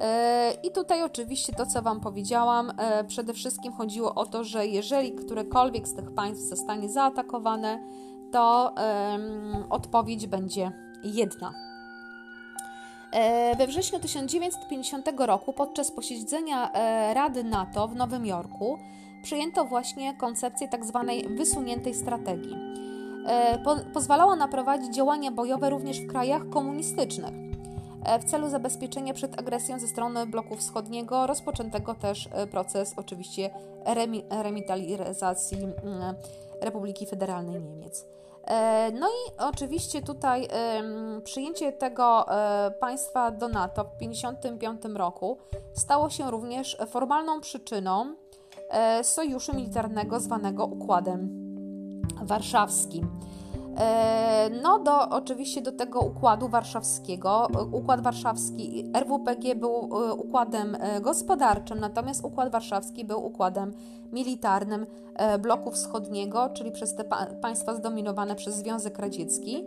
[0.00, 4.66] E, I tutaj oczywiście to, co Wam powiedziałam, e, przede wszystkim chodziło o to, że
[4.66, 7.78] jeżeli którekolwiek z tych państw zostanie zaatakowane,
[8.32, 8.74] to
[9.70, 11.52] odpowiedź będzie jedna.
[13.12, 16.70] E, we wrześniu 1950 roku podczas posiedzenia
[17.14, 18.78] Rady NATO w Nowym Jorku
[19.22, 21.04] przyjęto właśnie koncepcję tzw.
[21.06, 22.56] Tak wysuniętej strategii.
[23.26, 27.34] E, po, pozwalała ona prowadzić działania bojowe również w krajach komunistycznych.
[28.20, 33.50] W celu zabezpieczenia przed agresją ze strony bloku wschodniego rozpoczętego też proces oczywiście
[34.30, 36.14] remilitaryzacji mm,
[36.60, 38.06] Republiki Federalnej Niemiec.
[38.46, 40.48] E, no i oczywiście tutaj
[41.24, 45.38] przyjęcie tego e, państwa do NATO w 1955 roku
[45.72, 48.14] stało się również formalną przyczyną
[48.70, 51.53] e, sojuszu militarnego zwanego Układem
[52.24, 53.08] Warszawskim.
[53.78, 57.48] E, no, do, oczywiście do tego układu warszawskiego.
[57.72, 63.72] Układ warszawski RWPG był e, układem e, gospodarczym, natomiast Układ Warszawski był układem
[64.12, 64.86] militarnym
[65.38, 67.04] bloku wschodniego, czyli przez te
[67.40, 69.64] państwa zdominowane przez Związek Radziecki.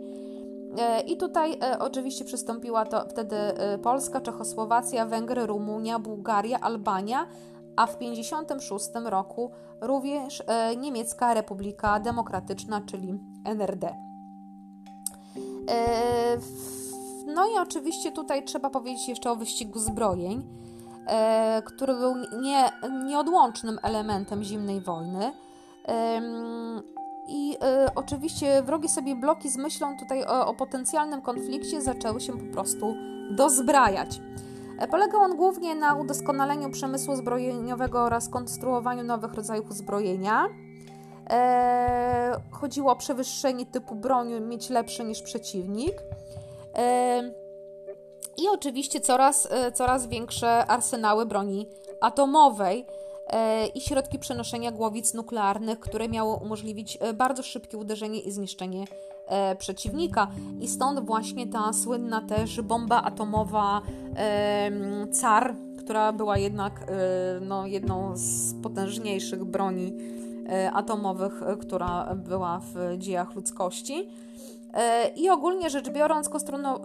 [1.06, 3.36] I tutaj oczywiście przystąpiła to wtedy
[3.82, 7.26] Polska, Czechosłowacja, Węgry, Rumunia, Bułgaria, Albania,
[7.78, 10.42] a w 1956 roku również
[10.76, 13.94] Niemiecka Republika Demokratyczna, czyli NRD.
[15.68, 16.38] E,
[17.26, 20.42] no i oczywiście tutaj trzeba powiedzieć jeszcze o wyścigu zbrojeń,
[21.06, 22.70] e, który był nie,
[23.04, 25.32] nieodłącznym elementem zimnej wojny.
[27.28, 32.32] I e, oczywiście wrogie sobie bloki z myślą tutaj o, o potencjalnym konflikcie zaczęły się
[32.32, 32.94] po prostu
[33.30, 34.20] dozbrajać.
[34.86, 40.48] Polegał on głównie na udoskonaleniu przemysłu zbrojeniowego oraz konstruowaniu nowych rodzajów uzbrojenia.
[41.30, 46.02] E, chodziło o przewyższenie typu broni, mieć lepsze niż przeciwnik.
[46.74, 47.22] E,
[48.36, 51.66] I oczywiście coraz, e, coraz większe arsenały broni
[52.00, 52.86] atomowej
[53.26, 58.84] e, i środki przenoszenia głowic nuklearnych, które miało umożliwić e, bardzo szybkie uderzenie i zniszczenie
[59.28, 60.28] e, przeciwnika.
[60.60, 63.82] I stąd właśnie ta słynna też bomba atomowa
[65.20, 66.86] CAR, która była jednak
[67.40, 70.17] no, jedną z potężniejszych broni E,
[70.72, 74.08] atomowych, e, która była w dziejach ludzkości.
[74.74, 76.30] E, I ogólnie rzecz biorąc,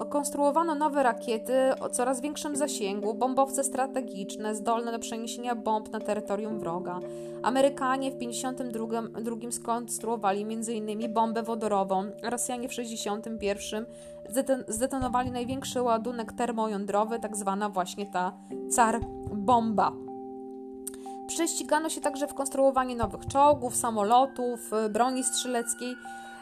[0.09, 6.59] konstruowano nowe rakiety o coraz większym zasięgu, bombowce strategiczne, zdolne do przeniesienia bomb na terytorium
[6.59, 6.99] wroga.
[7.43, 11.13] Amerykanie w 1952 skonstruowali m.in.
[11.13, 13.85] bombę wodorową, Rosjanie w 1961
[14.67, 18.33] zdetonowali największy ładunek termojądrowy, tak zwana właśnie ta
[18.69, 18.99] car
[19.33, 20.12] bomba.
[21.27, 25.95] Prześcigano się także w konstruowaniu nowych czołgów, samolotów, y, broni strzeleckiej.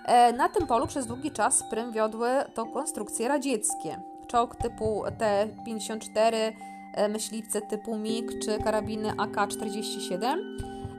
[0.06, 4.02] E, na tym polu przez długi czas prym wiodły to konstrukcje radzieckie.
[4.28, 6.54] Czołg typu T-54,
[6.94, 10.38] e, myśliwce typu MiG czy karabiny AK-47.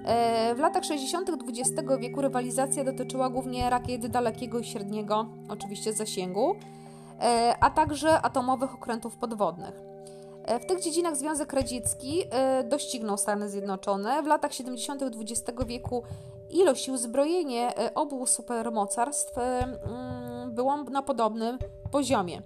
[0.04, 1.30] E, w latach 60.
[1.30, 6.54] XX wieku rywalizacja dotyczyła głównie rakiet dalekiego i średniego, oczywiście zasięgu,
[7.60, 9.91] a także atomowych okrętów podwodnych.
[10.44, 14.22] E, w tych dziedzinach Związek Radziecki e, doścignął Stany Zjednoczone.
[14.22, 15.02] W latach 70.
[15.02, 16.02] XX wieku
[16.50, 21.58] ilość i uzbrojenie e, obu supermocarstw mm, było na podobnym
[21.90, 22.42] poziomie.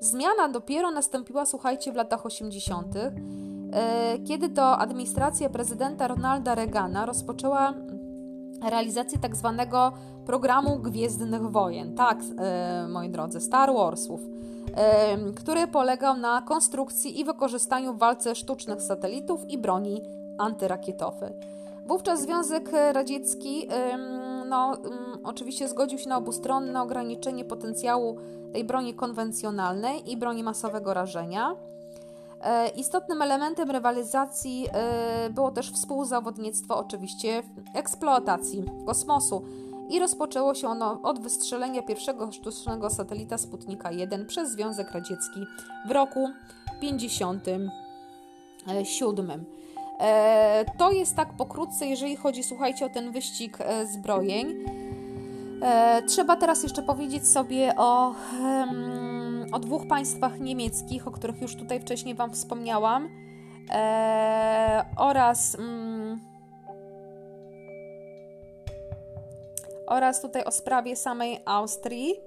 [0.00, 2.94] Zmiana dopiero nastąpiła, słuchajcie, w latach 80.,
[4.26, 7.74] kiedy to administracja prezydenta Ronalda Reagana rozpoczęła
[8.70, 9.92] realizację tak zwanego
[10.26, 11.94] programu Gwiezdnych Wojen.
[11.94, 12.18] Tak,
[12.88, 14.20] moi drodzy, Star Warsów
[15.36, 20.02] który polegał na konstrukcji i wykorzystaniu w walce sztucznych satelitów i broni
[20.38, 21.32] antyrakietowej.
[21.86, 23.68] Wówczas Związek Radziecki
[24.48, 24.76] no,
[25.24, 28.16] oczywiście zgodził się na obustronne ograniczenie potencjału
[28.52, 31.56] tej broni konwencjonalnej i broni masowego rażenia.
[32.40, 39.44] E, istotnym elementem rywalizacji e, było też współzawodnictwo, oczywiście, w eksploatacji kosmosu
[39.88, 45.46] i rozpoczęło się ono od wystrzelenia pierwszego sztucznego satelita Sputnika 1 przez Związek Radziecki
[45.88, 46.28] w roku
[46.80, 49.44] 1957.
[49.98, 54.54] E, to jest tak pokrótce, jeżeli chodzi, słuchajcie, o ten wyścig e, zbrojeń.
[55.62, 58.14] E, trzeba teraz jeszcze powiedzieć sobie o,
[59.52, 63.08] o dwóch państwach niemieckich, o których już tutaj wcześniej Wam wspomniałam,
[64.96, 65.56] oraz
[69.88, 72.20] oraz tutaj o sprawie samej Austrii.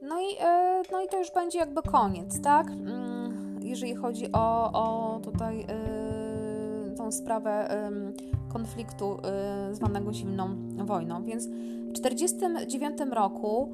[0.00, 2.66] No i, e, no i to już będzie jakby koniec, tak?
[3.60, 7.68] Jeżeli chodzi o, o tutaj e, tą sprawę
[8.56, 11.24] konfliktu e, zwanego zimną wojną.
[11.24, 13.68] Więc w 1949 roku,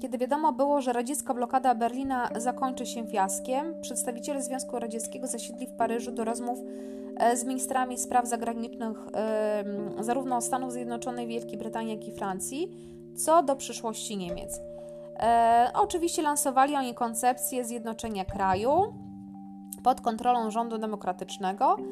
[0.00, 5.72] kiedy wiadomo było, że radziecka blokada Berlina zakończy się fiaskiem, przedstawiciele Związku Radzieckiego zasiedli w
[5.72, 6.58] Paryżu do rozmów
[7.34, 8.96] z ministrami spraw zagranicznych
[10.00, 12.70] zarówno Stanów Zjednoczonych, Wielkiej Brytanii, jak i Francji
[13.16, 14.60] co do przyszłości Niemiec.
[15.16, 18.94] E, oczywiście lansowali oni koncepcję zjednoczenia kraju
[19.82, 21.82] pod kontrolą rządu demokratycznego, e,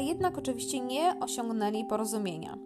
[0.00, 2.58] jednak oczywiście nie osiągnęli porozumienia.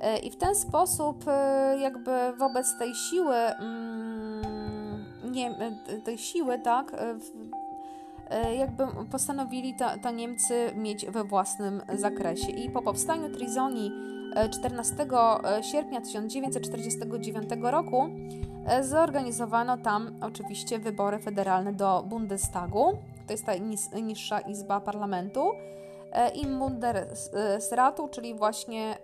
[0.00, 6.58] E, I w ten sposób, e, jakby wobec tej siły, mm, nie, e, tej siły,
[6.58, 6.92] tak,
[8.30, 12.52] e, jakby postanowili ta, ta Niemcy mieć we własnym zakresie.
[12.52, 13.92] I po powstaniu Trizonii
[14.50, 15.06] 14
[15.58, 18.08] e, sierpnia 1949 roku
[18.66, 22.92] e, zorganizowano tam oczywiście wybory federalne do Bundestagu,
[23.26, 23.52] to jest ta
[24.02, 25.50] niższa izba parlamentu,
[26.14, 28.96] e, i Bundesratu, czyli właśnie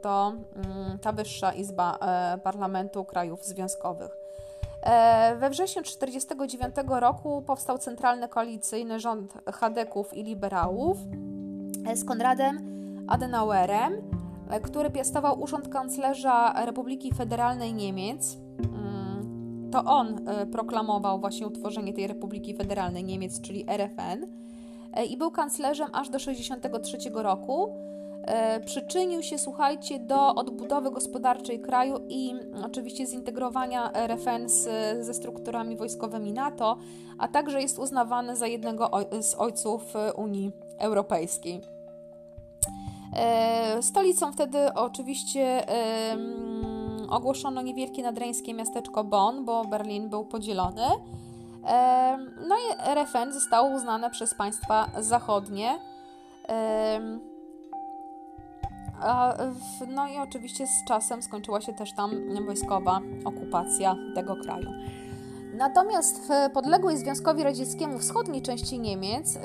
[0.00, 1.98] to mm, ta wyższa izba
[2.42, 4.16] parlamentu krajów związkowych.
[5.36, 10.98] We wrześniu 1949 roku powstał centralny koalicyjny rząd Chadeków i liberałów
[11.94, 12.58] z Konradem
[13.08, 14.14] Adenauerem,
[14.50, 18.38] E, który piastował urząd kanclerza Republiki Federalnej Niemiec.
[18.58, 24.26] Mm, to on e, proklamował właśnie utworzenie tej Republiki Federalnej Niemiec, czyli RFN, e,
[25.02, 27.84] i był kanclerzem aż do 1963 roku.
[28.64, 32.34] Przyczynił się, słuchajcie, do odbudowy gospodarczej kraju i
[32.66, 34.62] oczywiście zintegrowania RFN z,
[35.06, 36.78] ze strukturami wojskowymi NATO,
[37.18, 41.60] a także jest uznawany za jednego z ojców Unii Europejskiej.
[43.16, 45.66] E, stolicą wtedy oczywiście
[47.10, 50.82] ogłoszono niewielkie nadreńskie miasteczko Bonn, bo Berlin był podzielony.
[52.48, 55.78] No i RFN zostało uznane przez państwa zachodnie.
[59.88, 62.10] No i oczywiście z czasem skończyła się też tam
[62.46, 64.68] wojskowa okupacja tego kraju.
[65.54, 69.38] Natomiast w podległej Związkowi Radzieckiemu wschodniej części Niemiec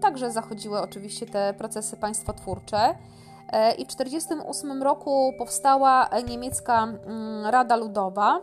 [0.00, 2.94] także zachodziły oczywiście te procesy państwotwórcze.
[3.52, 8.40] E, I w 1948 roku powstała niemiecka mm, Rada Ludowa,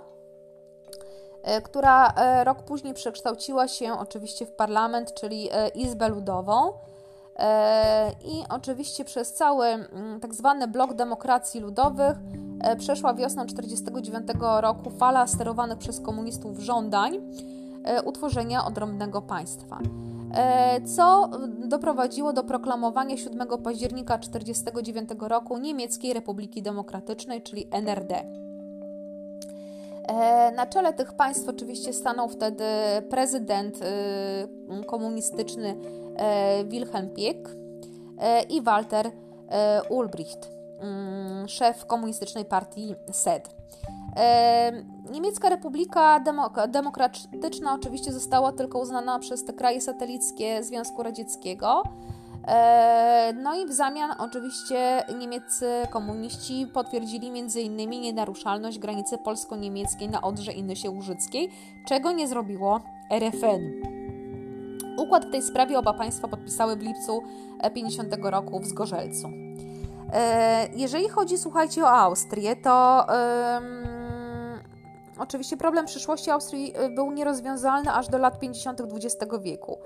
[1.63, 6.73] która e, rok później przekształciła się oczywiście w parlament, czyli Izbę Ludową.
[8.25, 9.67] I oczywiście przez cały
[10.21, 12.17] tak zwany blok demokracji ludowych
[12.77, 17.21] przeszła wiosną 1949 roku fala sterowanych przez komunistów żądań
[18.05, 19.79] utworzenia odrębnego państwa.
[20.36, 21.29] E, co
[21.67, 28.44] doprowadziło do proklamowania 7 października 1949 roku Niemieckiej Republiki Demokratycznej, czyli NRD.
[30.08, 32.63] E, na czele tych państw oczywiście stanął wtedy
[33.10, 35.76] prezydent y, komunistyczny
[36.18, 37.50] e, Wilhelm Pieck
[38.50, 39.12] i Walter
[39.89, 43.50] Ulbricht, mm, szef komunistycznej partii SED.
[45.12, 51.84] Niemiecka Republika Demok Demokratyczna oczywiście została tylko uznana przez te kraje satelickie Związku Radzieckiego.
[53.36, 57.89] No i w zamian oczywiście niemieccy komuniści potwierdzili m.in.
[57.89, 61.51] nienaruszalność granicy polsko-niemieckiej na Odrze i Nysie Łużyckiej,
[61.88, 62.79] czego nie zrobiło
[63.12, 63.71] RFN.
[64.97, 67.23] Układ w tej sprawie oba państwa podpisały w lipcu
[67.73, 69.29] 50 roku w Zgorzelcu.
[70.75, 73.05] Jeżeli chodzi, słuchajcie, o Austrię, to
[75.19, 78.81] Oczywiście problem przyszłości Austrii był nierozwiązalny aż do lat 50.
[78.81, 79.77] XX wieku.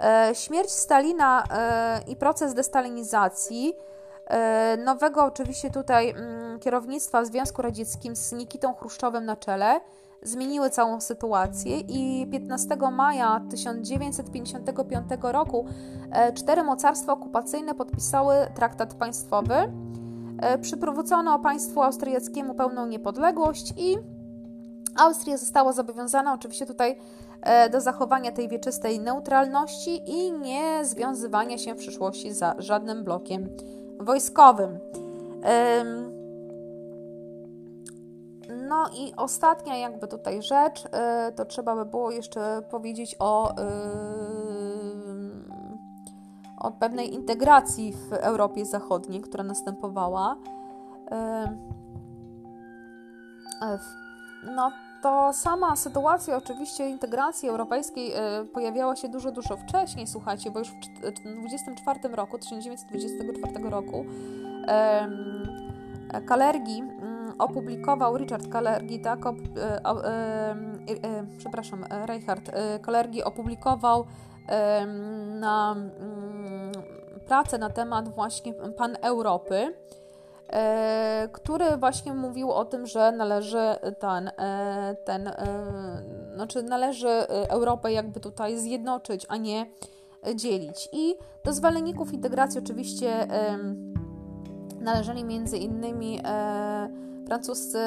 [0.00, 3.74] E, śmierć Stalina e, i proces destalinizacji
[4.26, 9.80] e, nowego oczywiście tutaj mm, kierownictwa w Związku Radzieckim z Nikitą Chruszczowem na czele
[10.22, 15.66] zmieniły całą sytuację i 15 maja 1955 roku
[16.34, 19.54] cztery mocarstwa okupacyjne podpisały traktat państwowy.
[20.62, 23.96] Przywrócono państwu austriackiemu pełną niepodległość i
[24.96, 26.98] Austria została zobowiązana oczywiście tutaj
[27.72, 33.48] do zachowania tej wieczystej neutralności i nie związywania się w przyszłości za żadnym blokiem
[34.00, 34.78] wojskowym.
[38.68, 40.84] No i ostatnia jakby tutaj rzecz,
[41.36, 43.54] to trzeba by było jeszcze powiedzieć o,
[46.58, 50.36] o pewnej integracji w Europie Zachodniej, która następowała.
[54.56, 54.70] No
[55.06, 60.68] to sama sytuacja oczywiście integracji europejskiej e, pojawiała się dużo, dużo wcześniej, słuchajcie, bo już
[60.68, 64.04] w 1924 roku, 1924 roku
[66.26, 72.50] Kalergi mm, opublikował, Richard Kalergi, tak, op, e, e, przepraszam, Reinhard
[72.82, 74.04] Kalergi opublikował
[75.40, 76.72] na mm,
[77.26, 79.74] pracę na temat właśnie pan Europy,
[81.32, 83.58] który właśnie mówił o tym, że należy
[83.98, 85.34] ten, e, ten e,
[86.34, 89.66] znaczy należy Europę jakby tutaj zjednoczyć, a nie
[90.34, 90.88] dzielić.
[90.92, 93.28] I do zwolenników integracji oczywiście
[94.80, 96.20] należeli między innymi
[97.26, 97.78] francuscy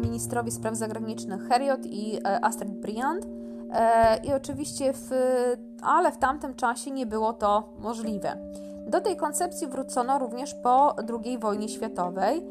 [0.00, 3.26] ministrowie spraw zagranicznych Heriot i Astrid Briand.
[4.24, 5.10] I oczywiście, w,
[5.82, 8.36] ale w tamtym czasie nie było to możliwe.
[8.86, 12.42] Do tej koncepcji wrócono również po II wojnie światowej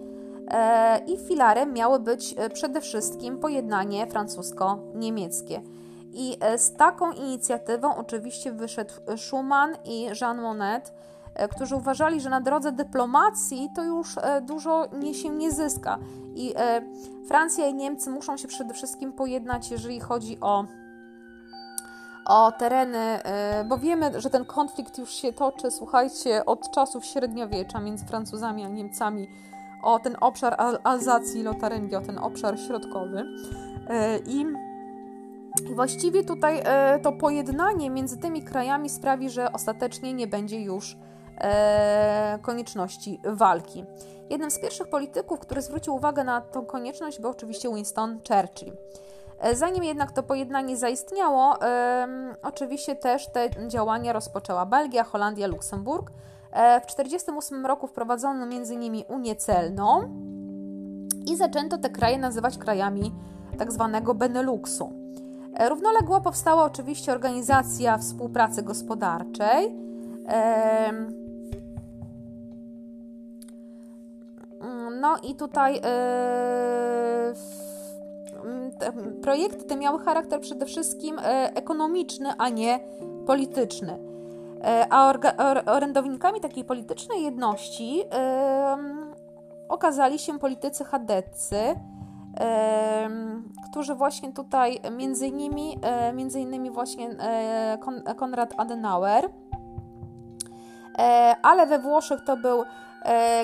[0.47, 5.61] e, i filarem miało być e, przede wszystkim pojednanie francusko-niemieckie.
[6.13, 10.93] I e, z taką inicjatywą oczywiście wyszedł Schumann i Jean Monnet,
[11.51, 15.99] którzy uważali, że na drodze dyplomacji to już dużo nie się nie zyska.
[16.35, 16.53] I
[17.27, 20.65] Francja i Niemcy muszą się przede wszystkim pojednać, jeżeli chodzi o
[22.25, 23.19] o tereny,
[23.61, 28.65] y, bo wiemy, że ten konflikt już się toczy, słuchajcie, od czasów średniowiecza między Francuzami
[28.65, 29.27] a Niemcami
[29.83, 33.19] o ten obszar Alzacji i Lotaryngii, o ten obszar środkowy.
[33.19, 33.25] Y,
[34.25, 34.45] I
[35.75, 36.63] właściwie tutaj y,
[37.01, 40.97] to pojednanie między tymi krajami sprawi, że ostatecznie nie będzie już
[42.41, 43.83] konieczności walki.
[44.29, 48.73] Jednym z pierwszych polityków, który zwrócił uwagę na tą konieczność, był oczywiście Winston Churchill.
[49.43, 51.59] E, zanim jednak to pojednanie zaistniało,
[52.43, 56.11] oczywiście też te działania rozpoczęła Belgia, Holandia, Luksemburg.
[56.51, 60.01] E, w 1948 roku wprowadzono między nimi Unię Celną
[61.25, 63.11] i zaczęto te kraje nazywać krajami
[63.57, 64.93] tak zwanego Beneluxu.
[65.53, 69.83] E, równoległo powstała oczywiście Organizacja Współpracy Gospodarczej.
[75.01, 75.81] No i tutaj
[79.21, 81.23] projekty te miały charakter przede wszystkim e,
[81.55, 82.79] ekonomiczny, a nie
[83.25, 83.99] polityczny.
[84.63, 85.13] E, a
[85.65, 88.03] orędownikami takiej politycznej jedności
[89.69, 91.55] okazali się politycy chadeccy,
[93.69, 97.09] którzy właśnie tutaj między innymi, e, między innymi właśnie
[98.17, 99.29] Konrad Adenauer,
[101.41, 102.63] ale we Włoszech to był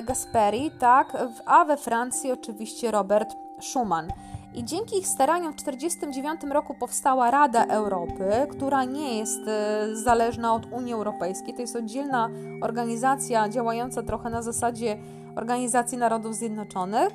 [0.02, 4.08] Gasperi, tak, a we Francji oczywiście Robert Schuman.
[4.54, 10.54] I dzięki ich staraniom w 1949 roku powstała Rada Europy, która nie jest e, zależna
[10.54, 11.54] od Unii Europejskiej.
[11.54, 12.30] To jest oddzielna
[12.60, 14.98] organizacja działająca trochę na zasadzie
[15.36, 17.08] Organizacji Narodów Zjednoczonych.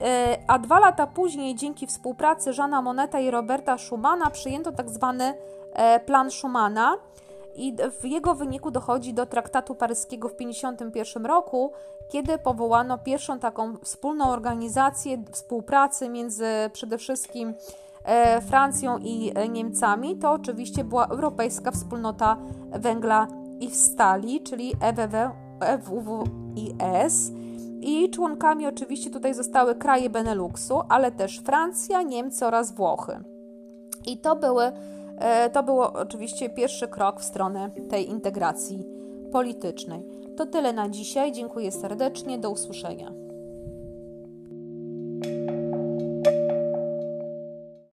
[0.00, 5.34] E, a dwa lata później, dzięki współpracy Żana Moneta i Roberta Schumana, przyjęto tak zwany
[5.72, 6.96] e, plan Schumana
[7.56, 11.72] i w jego wyniku dochodzi do traktatu paryskiego w 1951 roku,
[12.08, 17.54] kiedy powołano pierwszą taką wspólną organizację współpracy między przede wszystkim
[18.04, 20.16] e, Francją i e, Niemcami.
[20.16, 22.36] To oczywiście była Europejska Wspólnota
[22.70, 23.26] Węgla
[23.60, 24.72] i Stali, czyli
[25.60, 27.32] EWWIS.
[27.80, 33.24] I członkami oczywiście tutaj zostały kraje Beneluxu, ale też Francja, Niemcy oraz Włochy.
[34.06, 34.95] I to były E,
[35.52, 38.86] to był oczywiście pierwszy krok w stronę tej integracji
[39.32, 40.02] politycznej.
[40.36, 41.32] To tyle na dzisiaj.
[41.32, 42.38] Dziękuję serdecznie.
[42.38, 43.25] Do usłyszenia.